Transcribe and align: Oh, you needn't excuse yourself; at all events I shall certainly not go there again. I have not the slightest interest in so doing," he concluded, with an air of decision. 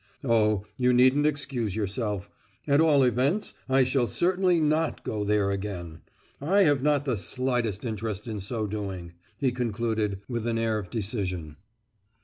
Oh, 0.23 0.65
you 0.77 0.93
needn't 0.93 1.27
excuse 1.27 1.75
yourself; 1.75 2.27
at 2.67 2.81
all 2.81 3.03
events 3.03 3.53
I 3.69 3.83
shall 3.83 4.07
certainly 4.07 4.59
not 4.59 5.03
go 5.03 5.23
there 5.23 5.51
again. 5.51 6.01
I 6.41 6.63
have 6.63 6.81
not 6.81 7.05
the 7.05 7.17
slightest 7.17 7.85
interest 7.85 8.25
in 8.27 8.39
so 8.39 8.65
doing," 8.65 9.13
he 9.37 9.51
concluded, 9.51 10.21
with 10.27 10.47
an 10.47 10.57
air 10.57 10.79
of 10.79 10.89
decision. 10.89 11.55